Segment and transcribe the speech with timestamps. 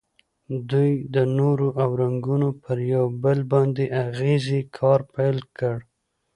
[0.69, 5.77] دوی د نور او رنګونو پر یو بل باندې اغیزې کار پیل کړ.